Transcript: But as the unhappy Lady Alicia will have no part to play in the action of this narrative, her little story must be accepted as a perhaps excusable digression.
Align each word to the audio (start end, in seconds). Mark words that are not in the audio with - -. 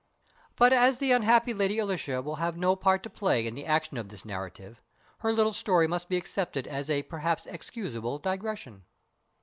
But 0.55 0.73
as 0.73 0.97
the 0.97 1.11
unhappy 1.11 1.53
Lady 1.53 1.77
Alicia 1.77 2.23
will 2.23 2.37
have 2.37 2.57
no 2.57 2.75
part 2.75 3.03
to 3.03 3.09
play 3.11 3.45
in 3.45 3.53
the 3.53 3.67
action 3.67 3.97
of 3.97 4.09
this 4.09 4.25
narrative, 4.25 4.81
her 5.19 5.31
little 5.31 5.53
story 5.53 5.85
must 5.87 6.09
be 6.09 6.17
accepted 6.17 6.65
as 6.65 6.89
a 6.89 7.03
perhaps 7.03 7.45
excusable 7.45 8.17
digression. 8.17 8.85